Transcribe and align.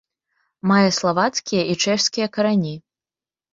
Мае 0.71 0.87
славацкія 0.99 1.63
і 1.75 1.77
чэшскія 1.85 2.27
карані. 2.41 2.75